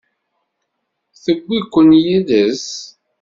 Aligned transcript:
Tewwi-ken 1.23 1.89
yid-s? 2.03 2.65